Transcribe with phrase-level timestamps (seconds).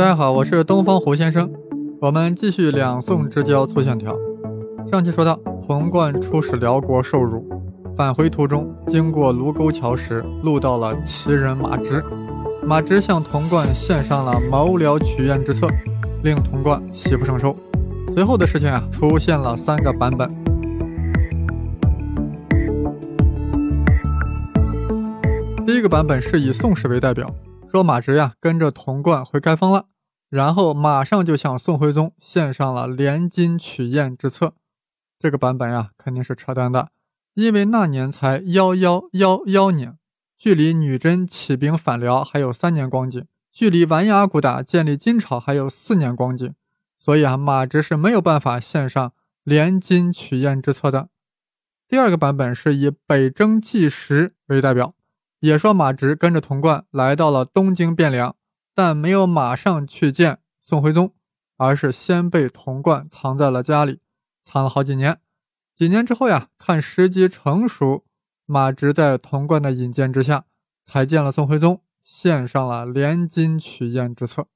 [0.00, 1.52] 大家好，我是东方胡先生。
[2.00, 4.16] 我们继续两宋之交粗线条。
[4.90, 7.46] 上期说到，童贯出使辽国受辱，
[7.94, 12.02] 返回途中经过卢沟桥时，路到了奇人马直。
[12.62, 15.68] 马直向童贯献上了谋辽取燕之策，
[16.22, 17.54] 令童贯喜不胜收。
[18.14, 20.26] 随后的事情啊，出现了三个版本。
[25.66, 27.30] 第一个版本是以宋史为代表，
[27.70, 29.86] 说马直呀跟着童贯回开封了，
[30.28, 34.54] 然后马上就向宋徽宗献上了联金取燕之策。
[35.20, 36.88] 这个版本呀肯定是扯淡的，
[37.34, 39.96] 因为那年才幺幺幺幺年，
[40.36, 46.52] 距离女真起兵反辽还有三年光景，距离完颜阿骨打建立金朝还有四年光景。
[46.98, 49.12] 所以啊，马直是没有办法献上
[49.44, 51.08] 联金取燕之策的。
[51.86, 54.94] 第二个版本是以北征纪实为代表，
[55.40, 58.36] 也说马直跟着童贯来到了东京汴梁，
[58.74, 61.12] 但没有马上去见宋徽宗，
[61.56, 64.00] 而是先被童贯藏在了家里，
[64.42, 65.18] 藏了好几年。
[65.74, 68.04] 几年之后呀，看时机成熟，
[68.44, 70.44] 马直在童贯的引荐之下，
[70.84, 74.46] 才见了宋徽宗，献上了连金取燕之策。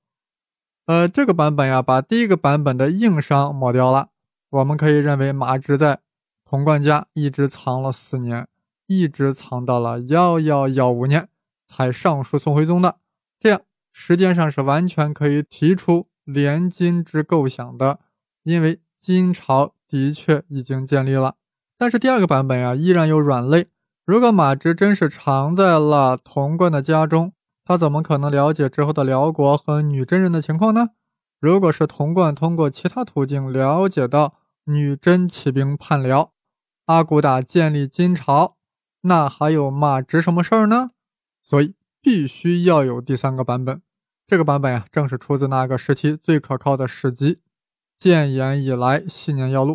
[0.85, 4.11] 呃，这个版本呀，把第一个版本的硬伤抹掉了。
[4.51, 6.01] 我们可以认为，马直在
[6.45, 8.47] 童贯家一直藏了四年，
[8.87, 11.29] 一直藏到了幺幺幺五年
[11.65, 12.97] 才上书宋徽宗的。
[13.39, 18.01] 这样时间上是完全可以提出联金之构想的，
[18.43, 21.37] 因为金朝的确已经建立了。
[21.77, 23.67] 但是第二个版本啊，依然有软肋。
[24.07, 27.33] 如果马直真是藏在了童贯的家中，
[27.65, 30.91] 他怎么可能了解之后的辽国和女真人的情况呢？
[31.41, 36.33] 如果是童贯通过其他途径了解到女真起兵叛辽，
[36.87, 38.57] 阿骨打建立金朝，
[39.07, 40.89] 那还有马直什么事儿呢？
[41.43, 43.83] 所以必须要有第三个版本。
[44.27, 47.35] 这个版本呀，正是出自那个时期最可靠的史籍
[47.99, 49.75] 《建炎以来系年要录》。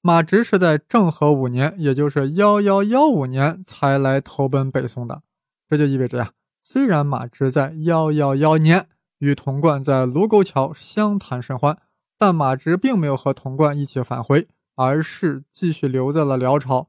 [0.00, 5.22] 马直是在政和五年，也就是幺幺幺五年才来投奔北宋的。
[5.68, 6.32] 这就意味着呀。
[6.60, 8.88] 虽然马直在幺幺幺年
[9.18, 11.78] 与童贯在卢沟桥相谈甚欢，
[12.18, 16.88] 但马直并没有和童贯一起返回，而是继续留在了辽朝，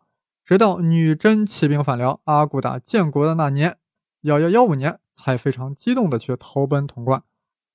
[0.49, 3.77] 直到女真起兵反辽，阿骨打建国的那年
[4.21, 7.21] 幺幺幺五年，才非常激动地去投奔童贯。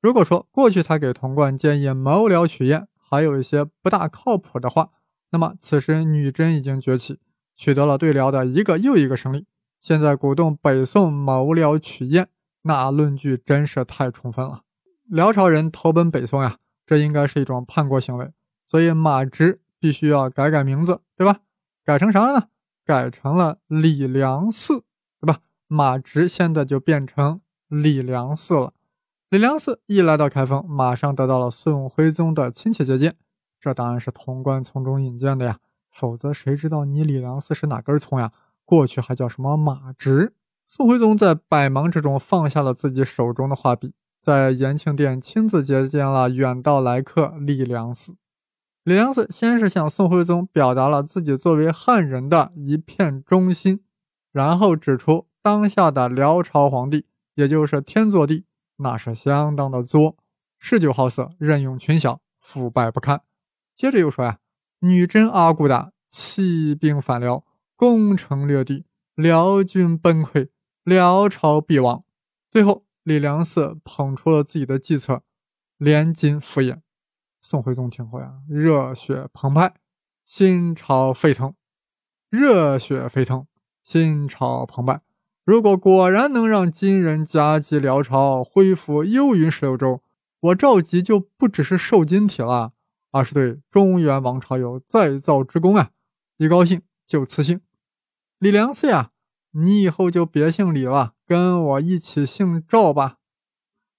[0.00, 4.90] 如果说过去他给童贯建议谋辽取燕还有一些不大靠谱的话，
[5.30, 7.20] 那么此时女真已经崛起，
[7.54, 9.46] 取得了对辽的一个又一个胜利。
[9.78, 12.28] 现在鼓动北宋谋辽取燕，
[12.62, 14.62] 那论据真是太充分了。
[15.06, 18.32] 辽朝人投奔北宋呀，这应该是一种叛国行为，
[18.64, 21.42] 所以马直必须要改改名字，对吧？
[21.84, 22.48] 改成啥了呢？
[22.84, 24.82] 改成了李良嗣，
[25.20, 25.40] 对吧？
[25.66, 28.72] 马直现在就变成李良嗣了。
[29.30, 33.16] 李良嗣一来到开封，马上得到了宋徽宗的亲切接见，
[33.58, 35.58] 这当然是潼关从中引荐的呀，
[35.90, 38.30] 否则谁知道你李良嗣是哪根葱呀？
[38.64, 40.34] 过去还叫什么马直？
[40.66, 48.14] 宋徽宗在百忙之中放下了自己手中的画笔，在延庆殿亲自接见了远道来客李良嗣。
[48.84, 53.82] 李良嗣先是向宋徽宗表达了自己作为汉人的一片忠心，
[54.30, 58.44] 然后指出当下的辽朝皇帝，也就是天祚帝，
[58.76, 60.18] 那是相当的作，
[60.58, 63.22] 嗜酒好色，任用群小，腐败不堪。
[63.74, 64.38] 接着又说呀，
[64.80, 67.44] 女真阿骨打起兵反辽。
[67.76, 68.86] 攻城略地，
[69.16, 70.50] 辽军崩溃，
[70.84, 72.04] 辽朝必亡。
[72.48, 75.22] 最后，李良嗣捧出了自己的计策，
[75.76, 76.83] 联金赴燕。
[77.46, 79.74] 宋徽宗听后呀，热血澎湃，
[80.24, 81.54] 心潮沸腾，
[82.30, 83.46] 热血沸腾，
[83.82, 85.02] 心潮澎湃。
[85.44, 90.00] 如果果然能让金人夹击辽朝，恢复幽云十六州，
[90.40, 92.72] 我赵佶就不只是受金体了，
[93.10, 95.90] 而是对中原王朝有再造之功啊！
[96.38, 96.80] 一高兴。
[97.06, 97.60] 就赐姓
[98.38, 99.10] 李良嗣呀，
[99.50, 103.18] 你以后就别姓李了，跟我一起姓赵吧。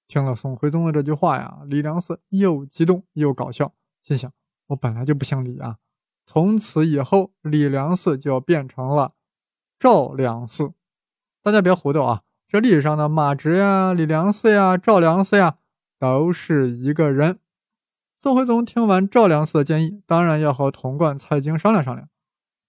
[0.07, 4.31] 听了宋徽宗的这句话呀，李良嗣又激动又搞笑，心想：
[4.67, 5.77] 我本来就不姓李啊！
[6.25, 9.13] 从此以后，李良嗣就变成了
[9.79, 10.73] 赵良嗣。
[11.43, 15.57] 大家别糊涂啊，这历史上的马直呀、李良嗣呀、赵良嗣呀，
[15.99, 17.39] 都是一个人。
[18.15, 22.09] 宋徽宗听完赵良嗣的建议，当然要和童贯、蔡京商量商量。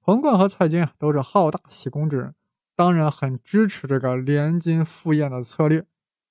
[0.05, 2.35] 童贯和蔡京啊，都是好大喜功之人，
[2.75, 5.87] 当然很支持这个联金赴宴的策略。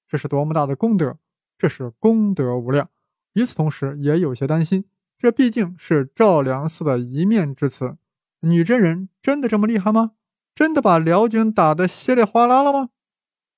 [0.08, 1.18] 这是多么大的功德，
[1.58, 2.90] 这是功德无量。
[3.34, 4.86] 与此同时，也有些担心，
[5.18, 7.98] 这毕竟是赵良嗣的一面之词。
[8.42, 10.12] 女真人真的这么厉害吗？
[10.54, 12.90] 真的把辽军打得稀里哗啦了吗？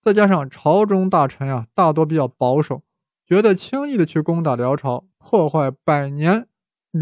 [0.02, 2.84] 再加上朝中大臣呀，大多比较保守，
[3.26, 6.48] 觉得轻易的去攻打辽朝，破坏百年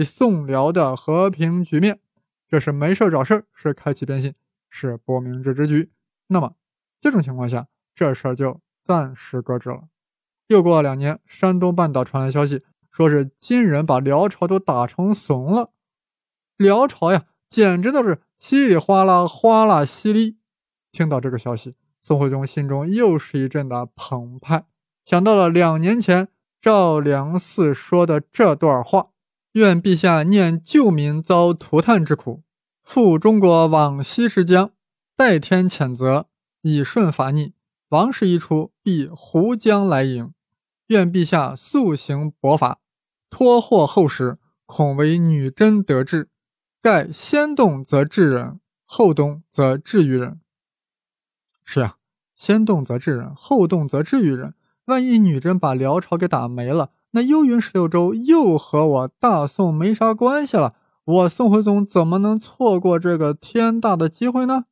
[0.04, 2.00] 宋辽的和平局面，
[2.48, 4.34] 这是没事找事是开启变心，
[4.70, 5.92] 是不明智之举。
[6.28, 6.56] 那么
[7.00, 9.86] 这种情况下，这事儿就暂时搁置了。
[10.46, 12.62] 又过了两年，山东半岛传来消息，
[12.92, 15.72] 说是金人把辽朝都打成怂了。
[16.56, 20.38] 辽朝呀，简直都是稀里哗啦，哗啦稀里。
[20.92, 24.66] 听到这个消息，宋徽宗心中又是一阵的澎湃，
[25.04, 26.28] 想到了两年前
[26.62, 29.08] 赵良嗣说的这段话
[29.54, 32.44] ：“愿陛下念旧民遭涂炭之苦，
[32.84, 34.74] 复中国往昔之疆，
[35.18, 36.28] 代天谴责，
[36.62, 37.55] 以顺法逆。
[37.96, 40.34] 王室一出，必胡将来迎。
[40.88, 42.80] 愿陛下速行薄法，
[43.30, 46.28] 托祸后世，恐为女真得志。
[46.82, 50.42] 盖先动则治人，后动则治于人。”
[51.64, 51.96] 是呀，
[52.36, 54.56] 先动则治人，后动则治于人。
[54.88, 60.76] 万一女真把辽朝给打没了，那幽云十六州又和我大宋没啥关系了。
[61.06, 64.66] 我宋徽宗怎么能错过这个天大的机会呢？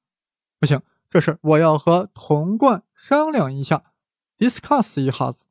[0.60, 0.82] 不行，
[1.14, 3.84] 这事我要和童贯商量一下
[4.40, 5.46] ，discuss 一下子。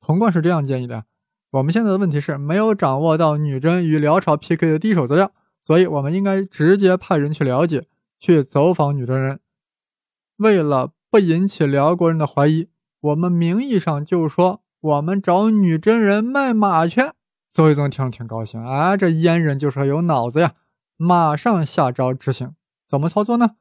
[0.00, 1.04] 童贯是这样建议的：
[1.52, 5.30] 我们现在的问题是没有掌握到女真与辽朝 PK 的第一手资料，
[5.62, 7.86] 所以我们应该直接派人去了解，
[8.18, 9.38] 去走访女真人。
[10.38, 12.68] 为了不引起辽国人的怀疑，
[12.98, 17.00] 我们名义上就说我们找女真人卖马去。
[17.48, 20.54] 宋徽宗听了挺高兴啊，这阉人就是有脑子呀，
[20.96, 22.56] 马上下诏执行。
[22.88, 23.54] 怎么操作呢？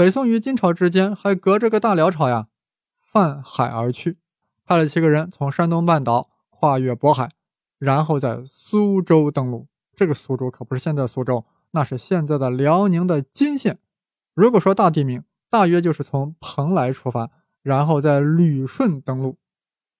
[0.00, 2.48] 北宋与金朝之间还隔着个大辽朝呀，
[2.94, 4.16] 泛海而去，
[4.64, 7.28] 派了七个人从山东半岛跨越渤海，
[7.78, 9.68] 然后在苏州登陆。
[9.94, 13.78] 这个苏州可不是现在苏州，那是现在的辽宁的金县。
[14.32, 15.22] 如果说大地名。
[15.50, 17.30] 大约就是从蓬莱出发，
[17.62, 19.36] 然后在旅顺登陆。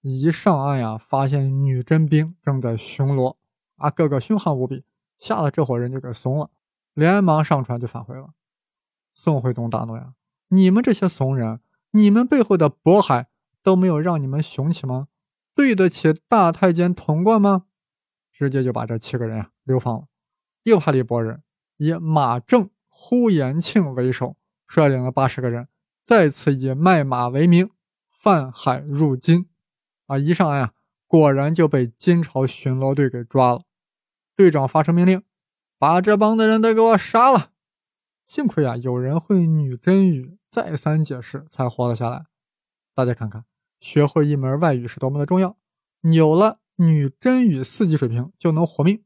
[0.00, 3.36] 一上岸呀，发现女真兵正在巡逻，
[3.76, 4.82] 啊，个个凶悍无比，
[5.18, 6.48] 吓得这伙人就给怂了，
[6.94, 8.30] 连忙上船就返回了。
[9.22, 10.14] 宋徽宗大怒呀
[10.48, 13.28] ：“你们这些怂人，你们背后的渤海
[13.62, 15.08] 都没有让你们雄起吗？
[15.54, 17.66] 对得起大太监童贯吗？”
[18.32, 20.06] 直接就把这七个人呀流放了，
[20.62, 21.42] 又派了一拨人，
[21.76, 24.38] 以马正、呼延庆为首。
[24.66, 25.68] 率领了八十个人，
[26.02, 27.68] 再次以卖马为名
[28.08, 29.50] 泛海入金，
[30.06, 30.72] 啊，一上岸啊，
[31.06, 33.64] 果然就被金朝巡逻队给抓了。
[34.34, 35.22] 队长发出命令，
[35.76, 37.49] 把这帮的人都给我杀了。
[38.30, 42.26] 幸亏啊，有人会女真语，再三解释才活了下来。
[42.94, 43.44] 大家看看，
[43.80, 45.56] 学会一门外语是多么的重要。
[46.02, 49.02] 有了女真语四级水平，就能活命。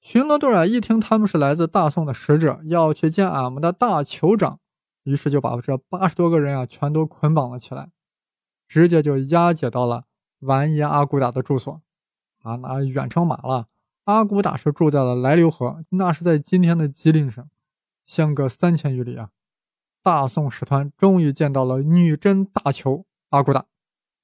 [0.00, 4.60] 巡逻队啊，一听他们是来自大宋的使者，要去见俺们的大酋长，
[5.02, 7.90] 于是就把这八十多个人啊全都捆绑了起来，
[8.68, 10.04] 直接就押解到了
[10.38, 11.82] 完颜阿骨打的住所。
[12.44, 13.66] 啊，那远程马了。
[14.04, 17.44] 阿骨打是住在了来流河，那是在今天的吉林省，
[18.04, 19.30] 相隔三千余里啊。
[20.02, 23.66] 大宋使团终于见到了女真大酋阿骨打，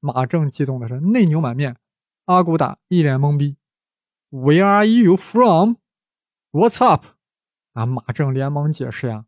[0.00, 1.76] 马正激动的是内牛满面，
[2.24, 3.56] 阿骨打一脸懵逼。
[4.30, 5.76] Where are you from?
[6.50, 7.06] What's up?
[7.74, 9.26] 啊，马正连忙解释呀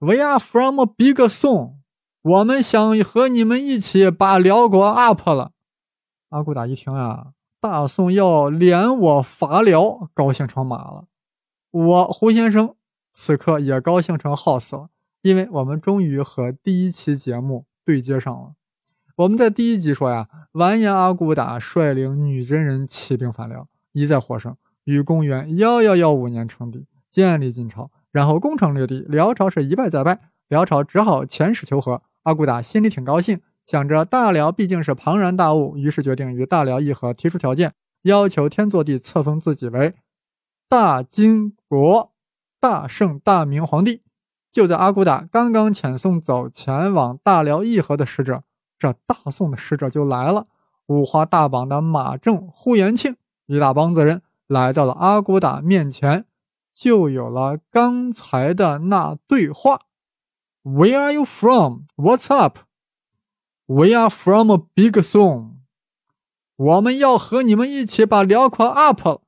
[0.00, 1.76] ，We are from big Song，
[2.22, 5.52] 我们想和你们一起把辽国 up 了。
[6.30, 11.06] 阿骨打一听啊，大宋要连我伐辽，高兴成马了。
[11.70, 12.74] 我胡先生
[13.16, 14.88] 此刻也高兴成耗死了，
[15.22, 18.54] 因为我们终于和第一期节目对接上了。
[19.14, 23.68] 我们在第一集说呀，完颜阿骨打率领女真人起兵反辽。
[23.92, 29.02] 一再获胜，于公元幺幺幺五年称帝，建立金朝，然后攻城略地。
[29.08, 32.02] 辽朝是一败再败，辽朝只好遣使求和。
[32.24, 39.94] 阿骨打心里挺高兴，想着大辽毕竟是庞然大物，于是决定与大辽议和，提出条件，要求天祚帝册封自己为
[40.68, 42.12] 大金国
[42.64, 44.00] 大圣大明皇帝。
[44.50, 48.42] 就在阿骨打刚刚遣送走前往大辽议和的使者，
[48.78, 50.46] 这大宋的使者就来了，
[50.86, 53.16] 五花大绑的马正、呼延庆。
[53.44, 56.24] 一大帮子人来到了阿骨打面前，
[56.72, 59.82] 就有了刚才的那对话
[60.62, 61.80] ：“Where are you from?
[61.96, 62.60] What's up?
[63.66, 65.56] We are from a big song。
[66.56, 69.20] 我们要和你们一起把辽国 up。”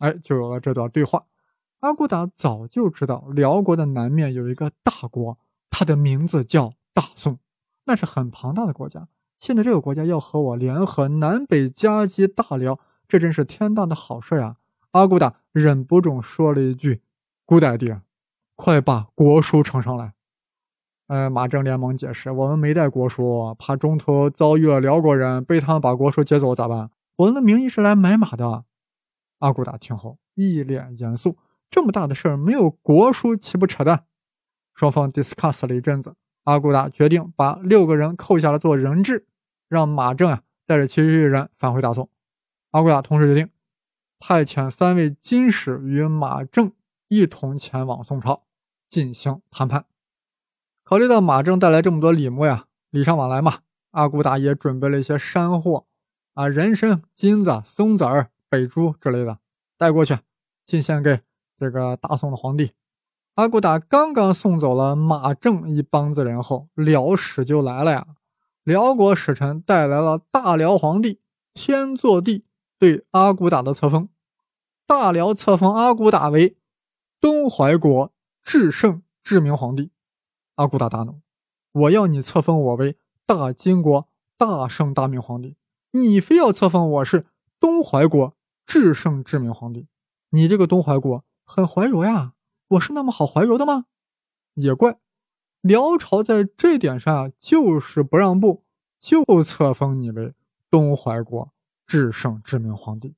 [0.00, 1.26] 哎，就有了这段对话。
[1.80, 5.38] 阿骨打早就知道辽国的南面有一个大国，
[5.70, 7.38] 它的名字叫大宋，
[7.84, 9.08] 那是很庞大的国家。
[9.38, 12.78] 现在这个国家要和我联合，南北夹击大辽。
[13.08, 14.58] 这真是天大的好事呀！
[14.92, 17.02] 阿骨打忍不住说了一句
[17.44, 18.02] ：“Good idea，
[18.54, 20.12] 快把国书呈上来。”
[21.08, 26.92] 呃，马正连忙解释：“我们没带国书，怕中途遭遇了辽国人，被他们把国书劫走咋办？
[27.16, 28.64] 我们的名义是来买马的。
[29.40, 31.36] 阿骨打听后一脸严肃
[31.70, 34.04] ：“这么大的事儿，没有国书岂不扯淡？”
[34.74, 39.26] 双方 discuss 了一阵子，阿骨打决定把六个人扣下来做人质，
[39.68, 42.08] 让马正啊带着其余人返回大宋。
[42.70, 43.50] 阿骨打同时决定
[44.18, 46.72] 派遣三位金使与马正
[47.08, 48.44] 一同前往宋朝
[48.88, 49.84] 进行谈判。
[50.84, 53.60] 考虑到马正带来这么多礼物呀，礼尚往来嘛，
[53.90, 55.86] 阿骨打也准备了一些山货
[56.34, 59.38] 啊，人参、金子、松子儿、北珠之类的
[59.76, 60.18] 带过去，
[60.64, 61.20] 进献给
[61.60, 62.72] 这个大宋的皇帝。
[63.34, 68.06] 阿骨打刚刚送走了马正一帮子人后，辽使就来了呀。
[68.64, 71.20] 辽国使臣带来了大辽皇帝
[71.52, 72.46] 天祚帝
[72.78, 74.08] 对阿骨打的册封，
[74.86, 76.56] 大辽册封阿骨打为
[77.20, 78.10] 东怀国
[78.42, 79.90] 至圣至明皇帝。
[80.54, 81.20] 阿骨打大怒，
[81.72, 85.56] 我要你册封我为大金国大圣大明皇帝，
[85.90, 87.26] 你非要册封我是
[87.58, 89.88] 东怀国至圣至明皇帝，
[90.30, 92.34] 你这个东怀国很怀柔呀，
[92.68, 93.86] 我是那么好怀柔的吗？
[94.54, 95.00] 也怪，
[95.62, 98.62] 辽朝在这点上就是不让步，
[99.00, 100.32] 就册封你为
[100.70, 101.52] 东怀国
[101.84, 103.16] 至圣至明皇帝。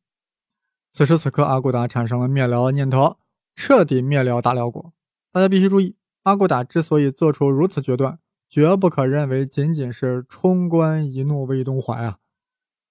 [0.92, 3.18] 此时此刻，阿骨打产生了灭辽的念头，
[3.54, 4.94] 彻底灭辽大辽国。
[5.30, 5.96] 大家必须注意。
[6.22, 12.16] 阿骨打之所以做出如此决断，绝不可认为仅仅是冲冠一怒为东怀啊，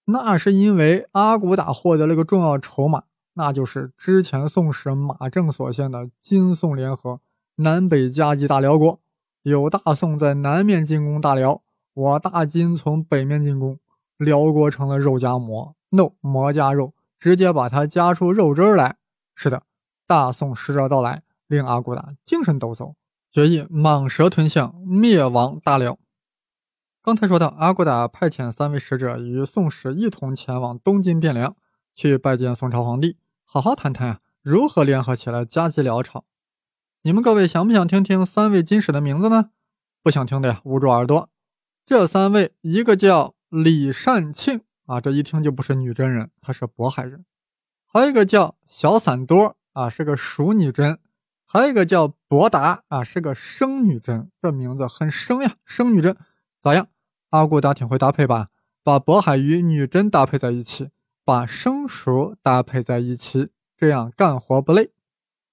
[0.05, 7.21] 那是因为阿骨打获得了个重要筹码，那就是之前宋史马正所献的金宋联合，
[7.55, 8.99] 南北夹击大辽国，
[9.43, 11.61] 有大宋在南面进攻大辽，
[11.93, 13.79] 我大金从北面进攻，
[14.17, 18.97] 辽国成了肉夹馍，no 馍夹肉，直接把它夹出肉汁来。
[19.33, 19.63] 是的，
[20.05, 22.95] 大宋使者到来，令阿骨打精神抖擞。
[23.31, 25.97] 决议蟒蛇吞象，灭亡大辽。
[27.01, 31.55] 刚才说到，阿骨打派遣三位使者与宋使一同前往东京汴梁，
[31.93, 36.25] 去拜见宋朝皇帝，好好谈谈啊，如何联合起来夹击辽朝。
[37.03, 39.51] 你们各位想不想听听三位金使的名字呢？
[40.03, 41.29] 不想听的呀，捂住耳朵。
[41.85, 47.21] 这三位，一个叫李善庆啊，这一听就不是女真人，他是渤海人；
[47.85, 50.99] 还有一个叫小散多啊，是个熟女真。
[51.45, 56.15] 还有一个叫博达啊，是个生女真，这名字很生呀，生女真
[56.61, 56.87] 咋样？
[57.31, 58.47] 阿骨打挺会搭配吧？
[58.83, 60.91] 把渤海与女真搭配在一起，
[61.23, 64.91] 把生熟搭配在一起，这样干活不累。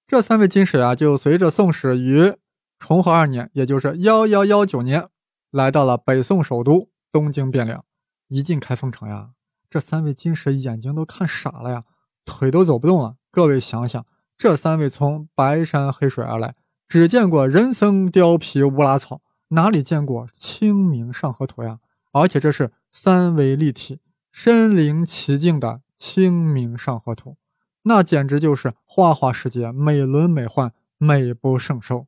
[0.07, 2.35] 这三位金使啊，就随着宋史于
[2.77, 5.07] 重和二年，也就是幺幺幺九年，
[5.51, 7.83] 来到了北宋首都东京汴梁。
[8.27, 9.31] 一进开封城呀，
[9.69, 11.81] 这三位金使眼睛都看傻了呀，
[12.25, 13.15] 腿都走不动了。
[13.31, 14.05] 各位想想。
[14.37, 16.55] 这三位从白山黑水而来，
[16.87, 21.79] 只见过人参、貂皮、乌拉草，哪里见过清明上河图呀？
[22.13, 23.99] 而且这是三维立体、
[24.31, 27.37] 身临其境的清明上河图，
[27.83, 32.07] 那简直就是花花世界，美轮美奂，美不胜收。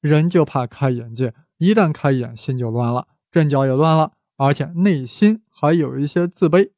[0.00, 6.70] 人就怕开眼界，一旦开眼，心就乱了，阵脚也乱了，而且内心还有一些自卑。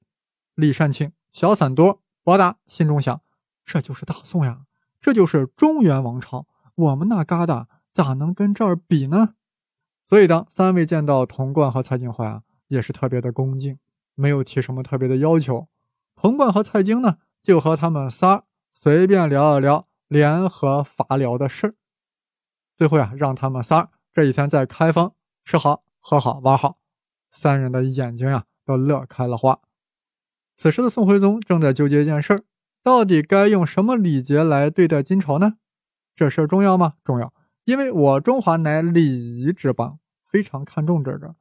[0.54, 3.20] 李善庆、小散多、博达心中想：
[3.64, 4.62] 这就是大宋呀。
[5.00, 9.34] 这就是中原王朝，我们那疙瘩咋能跟这儿比呢？
[10.04, 13.78] 所以，当三位见到童贯和蔡京怀啊，也是特别的恭敬，
[14.18, 15.68] 没有提什么特别的要求。
[16.16, 21.74] 童贯和蔡京呢，就和他们仨随便聊了聊联合伐辽的事儿。
[22.74, 25.12] 最后呀，让他们仨这几天在开封
[25.44, 26.74] 吃好、喝好、玩好，
[27.30, 29.60] 三人的眼睛呀都乐开了花。
[30.56, 32.44] 此时的宋徽宗正在纠结一件事儿。
[32.82, 35.54] 到底该用什么礼节来对待金朝呢？
[36.14, 36.94] 这事儿重要吗？
[37.04, 37.34] 重要，
[37.64, 41.34] 因为我中华乃礼仪之邦，非常看重这个。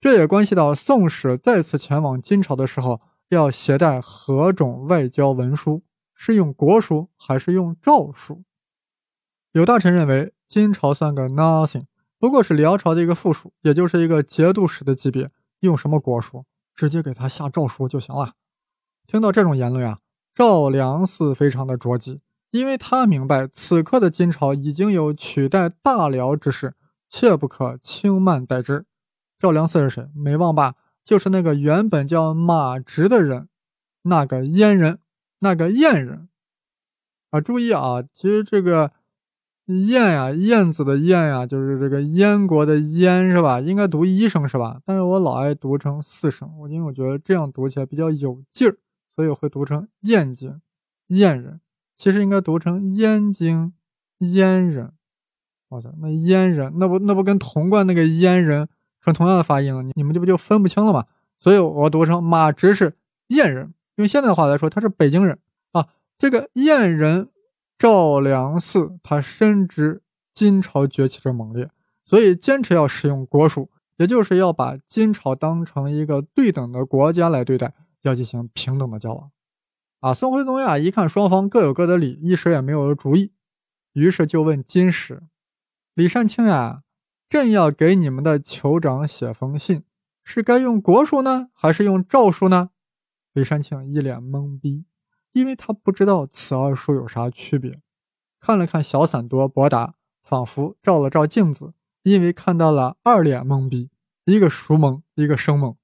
[0.00, 5.82] 这也关系到宋使再次前往金朝的时候要携带何种外交文书，
[6.14, 8.42] 是用国书还是用诏书？
[9.52, 11.84] 有大臣认为金朝算个 nothing，
[12.18, 15.30] 不过是辽朝的一个附属，也就是一个节度使的级别，
[15.60, 18.32] 用什么国书，直接给他下诏书就行了。
[19.06, 19.98] 听到这种言论啊！
[20.32, 26.74] 赵良嗣非常的着急，因为他明白此刻的金朝已经有取代大辽之势，
[27.06, 28.86] 切不可轻慢待之。
[29.40, 30.06] 赵良嗣是谁？
[30.14, 30.74] 没忘吧？
[31.02, 33.48] 就是那个原本叫马直的人，
[34.02, 34.98] 那个燕人，
[35.38, 36.28] 那个燕人
[37.30, 37.40] 啊！
[37.40, 38.92] 注意啊，其实这个
[39.64, 43.60] 燕呀，燕子的燕呀，就是这个燕国的燕是吧？
[43.60, 44.82] 应该读一声是吧？
[44.84, 48.76] 但是我老爱读成四声，我因为我觉得这样读起来比较有劲儿。
[49.08, 50.60] 所以我会读成燕京
[51.08, 51.60] 燕人，
[51.96, 53.72] 其实应该读成燕京
[54.18, 54.92] 燕人。
[55.70, 58.68] 哇塞，那燕人那不那不跟潼关那个燕人
[59.00, 59.82] 成同样的发音了？
[59.82, 61.06] 你你们这不就分不清了吗？
[61.38, 62.96] 所以我读成马直是
[63.28, 65.38] 燕人，用现在的话来说，他是北京人
[65.72, 65.88] 啊。
[66.18, 67.30] 这个燕人
[67.78, 70.02] 赵良嗣，他深知
[70.34, 71.70] 金朝崛起之猛烈，
[72.04, 79.30] 所以坚持要使用国术，也就是要把金朝当成一个对等的国家来对待，要进行平等的交往。
[80.00, 83.32] 啊，宋徽宗呀，一看双方各有各的理，一时也没有主意，
[83.94, 85.22] 于是就问金使
[85.94, 86.82] 李善清呀
[87.30, 89.84] ：“朕要给你们的酋长写封信，
[90.24, 92.70] 是该用国书呢，还是用诏书呢？”
[93.32, 94.84] 李善庆一脸懵逼，
[95.30, 97.80] 因为他不知道此二书有啥区别。
[98.40, 99.94] 看了看小散多博达，
[100.24, 103.90] 仿佛照了照镜子，因为看到了二脸懵逼，
[104.24, 105.76] 一个熟懵，一个生懵。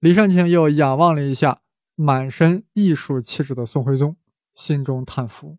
[0.00, 1.60] 李善庆又仰望了一下。
[1.96, 4.16] 满身艺术气质的宋徽宗
[4.52, 5.58] 心中叹服：“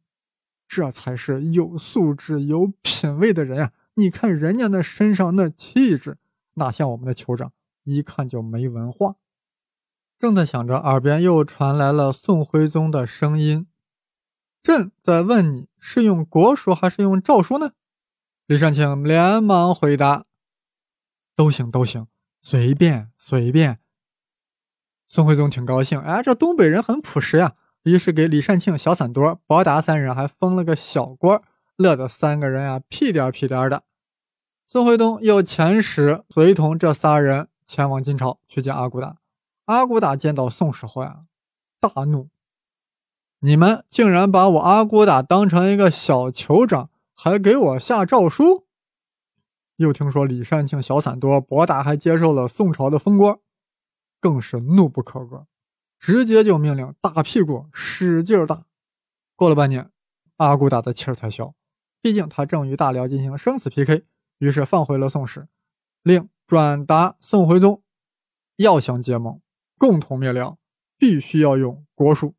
[0.67, 3.71] 这才是有素质、有品位的人啊！
[3.95, 6.17] 你看人家那身上那气质，
[6.55, 7.51] 哪像我们的酋长，
[7.83, 9.15] 一看就没文化。”
[10.17, 13.67] 正在想着，耳边又传来了宋徽宗的声音
[14.63, 17.71] ：“朕在问你是用国书还是用诏书呢？”
[18.47, 20.25] 李善庆连忙回答
[21.35, 22.07] ：“都行，都行，
[22.41, 23.79] 随便，随便。”
[25.07, 27.53] 宋徽宗挺高兴，哎，这东北人很朴实呀。
[27.83, 31.43] 于是给李善庆、小散多、伯达三人还封了个小官儿，
[31.77, 33.83] 乐得三个人呀屁颠屁颠的。
[34.65, 39.17] 宋徽宗又遣使随同这仨人前往金朝去见阿骨打。
[39.65, 41.25] 阿骨打见到宋氏后呀，
[41.79, 42.29] 大怒
[43.39, 48.65] ：“你们竟然把我阿骨打当成一个小酋长，还给我下诏书！”
[49.77, 53.37] 又听说李善庆、小散多、伯达还接受了宋朝的封官。
[54.21, 55.45] 更是怒不可遏，
[55.99, 58.65] 直接就命令大屁股使劲打。
[59.35, 59.91] 过了半年，
[60.37, 61.53] 阿骨打的气儿才消，
[62.05, 64.05] 毕竟他正与大辽进行生死 PK，
[64.37, 65.47] 于是放回了宋使，
[66.03, 67.81] 令转达宋徽宗：
[68.57, 69.41] 要想结盟，
[69.79, 70.59] 共同灭辽，
[70.99, 72.35] 必须要用国术。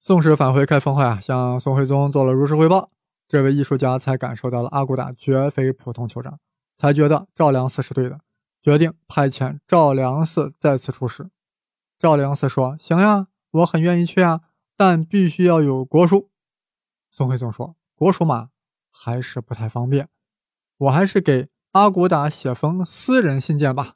[0.00, 2.90] 宋使返回开封后啊，向宋徽宗做了如实汇报。
[3.28, 6.40] 这位艺术家才感受到了阿骨打绝非普通酋长，
[6.76, 8.18] 才觉得赵良嗣是对的。
[8.60, 11.30] 决定派遣赵良嗣再次出使。
[11.96, 14.40] 赵良嗣说：“行呀，我很愿意去啊，
[14.76, 16.28] 但必须要有国书。”
[17.12, 18.48] 宋徽宗说：“国书嘛，
[18.90, 20.08] 还是不太方便，
[20.78, 23.94] 我还是给阿骨打写封私人信件吧。”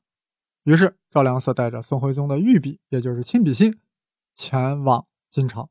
[0.64, 3.78] 于是赵良嗣带着宋徽宗的御笔，也就是亲笔信，
[4.32, 5.68] 前往金朝。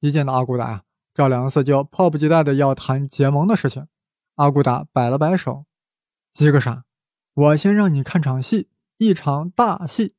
[0.00, 3.88] 一见到阿骨打呀，赵良嗣就迫不及待的要谈结盟的事情。
[4.36, 5.64] 阿骨打摆了摆手
[6.30, 6.84] ：“急个啥？”
[7.34, 10.14] 我先让你看场戏，一场大戏。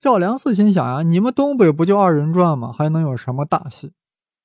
[0.00, 2.72] 赵良嗣心想呀，你们东北不就二人转吗？
[2.72, 3.92] 还能有什么大戏？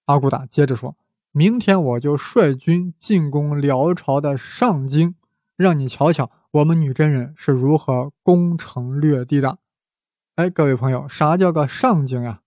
[0.05, 0.97] 阿骨打接着说
[1.31, 5.15] ：“明天我就率军进攻辽朝的上京，
[5.55, 9.59] 让你瞧瞧我们女真人是如何攻城略地的。”
[10.35, 12.41] 哎，各位朋友，啥叫个上京呀？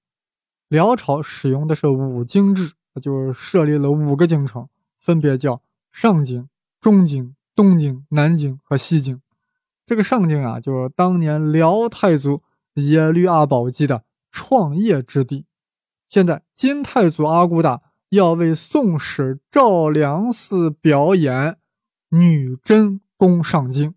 [0.69, 4.69] 辽朝使用的是五京制，就是设立了五个京城，
[4.99, 6.49] 分别叫上京、
[6.81, 9.21] 中京、东京、南京和西京。
[9.87, 12.43] 这个上京啊，就是当年辽太祖
[12.75, 15.45] 耶律阿保机的创业之地。
[16.09, 17.81] 现在金太祖阿骨打
[18.13, 21.57] 要为宋史赵良嗣表演
[22.11, 23.95] 女真攻上京，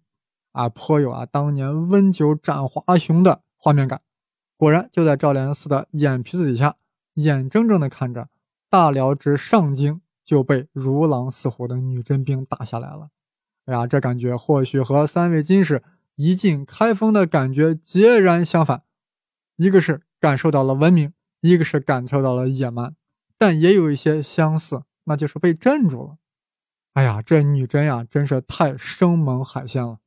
[0.54, 4.00] 啊，颇有啊当年温酒斩华雄的画面感。
[4.56, 6.78] 果然，就在赵良嗣的眼皮子底下，
[7.16, 8.30] 眼睁睁地看着
[8.70, 13.10] 大辽之上京就被如狼似虎的女真兵打下来了。
[13.66, 15.84] 哎呀，这感觉或许和三位金使
[16.16, 18.84] 一进开封的感觉截然相反。
[19.58, 22.96] 一个是感受到了文明，一个是感受到了野蛮，
[23.46, 26.18] 但也有一些相似，那就是被镇住了。
[26.94, 30.00] 哎呀，这女真呀，真是太生猛海鲜了。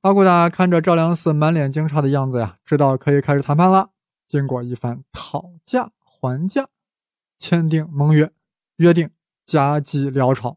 [0.00, 3.90] 阿骨打看着赵良嗣满脸惊诧的样子呀，知道可以开始谈判了。
[4.26, 6.70] 经过一番讨价还价，
[7.36, 8.32] 签订盟约，
[8.76, 9.10] 约定
[9.42, 10.56] 夹击辽朝，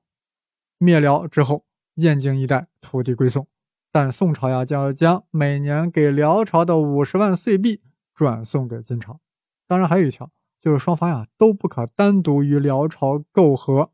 [0.78, 1.66] 灭辽之后。
[1.96, 3.50] 燕京一带土地归宋，
[3.92, 7.82] 但宋朝呀将要将每年给辽朝的五十万岁币
[8.14, 9.20] 转送给金朝。
[9.68, 10.32] 当然还有一条，
[10.68, 13.92] 就是双方呀都不可单独与辽朝媾和。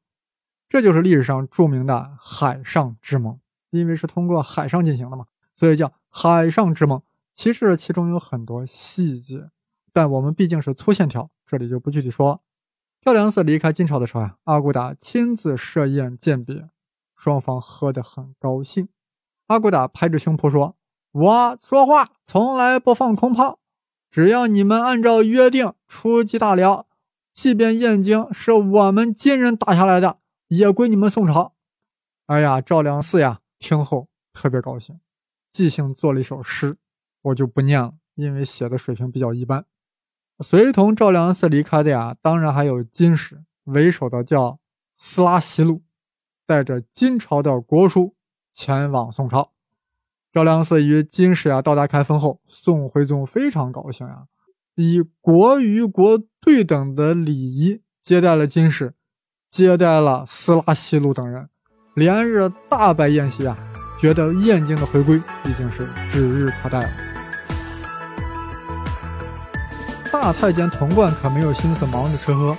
[0.67, 7.03] 这就是历史上著名的海上之盟，因为是通过海上进行的嘛，所以叫海上之盟。
[7.31, 9.51] 其实其中有很多细节，
[9.91, 12.39] 但我们毕竟是粗线条，这里就不具体说了。
[12.99, 16.69] 赵良嗣离开金朝的时候呀，阿骨打亲自设宴饯别。
[17.15, 18.89] 双方喝得很高兴，
[19.45, 20.75] 阿骨打拍着胸脯说
[21.13, 23.59] ：“我说话从来不放空炮，
[24.13, 26.85] 只要你们按照约定出击大辽，
[27.31, 31.55] 即便燕京是我们金人打下来的，也归你们宋朝。”
[32.27, 34.99] 哎呀，赵良嗣呀，听后特别高兴，
[35.49, 36.77] 即兴做了一首诗，
[37.23, 39.65] 我就不念了，因为写的水平比较一般。
[40.41, 44.59] 随同赵良嗣离开的呀，当然还有金使为首的叫
[44.95, 45.81] 斯拉西路，
[46.45, 48.15] 带着金朝的国书
[48.51, 49.53] 前往宋朝。
[50.33, 54.23] 赵良嗣与金使呀到达开封后，宋徽宗非常高兴呀，
[54.73, 58.95] 以国与国对等的礼仪接待了金使，
[59.47, 61.49] 接待了斯拉西路等人，
[61.93, 63.55] 连日大摆宴席啊，
[64.01, 66.89] 觉得燕京的回归已经是指日可待了。
[70.11, 72.57] 大太监童贯可没有心思忙着吃喝，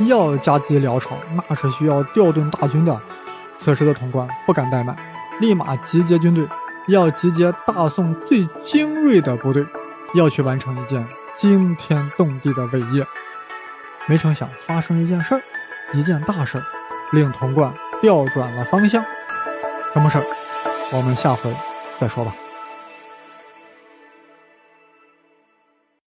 [0.00, 1.16] 要夹击辽朝，
[1.48, 3.00] 那是需要调动大军的。
[3.56, 4.94] 此时的童贯不敢怠慢，
[5.40, 6.46] 立马集结军队。
[6.86, 9.66] 要集结大宋最精锐的部队，
[10.14, 13.06] 要去完成一件惊天动地的伟业。
[14.06, 15.42] 没成想发生一件事儿，
[15.94, 16.64] 一件大事儿，
[17.12, 19.02] 令童贯调转了方向。
[19.94, 20.24] 什么事儿？
[20.92, 21.50] 我们下回
[21.96, 22.34] 再说吧。